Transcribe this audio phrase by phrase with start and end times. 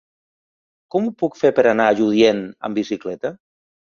[0.95, 3.35] Com ho puc fer per anar a Lludient amb bicicleta?